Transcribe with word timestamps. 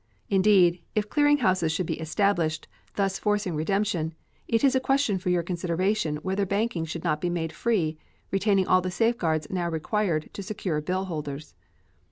Indeed, 0.31 0.81
if 0.95 1.09
clearing 1.11 1.37
houses 1.45 1.71
should 1.71 1.85
be 1.85 1.99
established, 1.99 2.67
thus 2.95 3.19
forcing 3.19 3.53
redemption, 3.55 4.15
it 4.47 4.63
is 4.63 4.73
a 4.75 4.79
question 4.79 5.19
for 5.19 5.29
your 5.29 5.43
consideration 5.43 6.15
whether 6.23 6.43
banking 6.43 6.85
should 6.85 7.03
not 7.03 7.21
be 7.21 7.29
made 7.29 7.53
free, 7.53 7.99
retaining 8.31 8.65
all 8.65 8.81
the 8.81 8.89
safeguards 8.89 9.45
now 9.51 9.69
required 9.69 10.31
to 10.33 10.41
secure 10.41 10.81
bill 10.81 11.05
holders. 11.05 11.53